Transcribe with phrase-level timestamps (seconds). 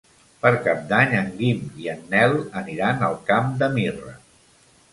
[0.45, 4.19] Per Cap d'Any en Guim i en Nel aniran al Camp de Mirra.